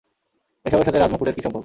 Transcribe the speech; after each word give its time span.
এসবের 0.65 0.85
সাথে 0.85 0.99
রাজ-মুকুটের 0.99 1.35
কী 1.35 1.41
সম্পর্ক? 1.41 1.59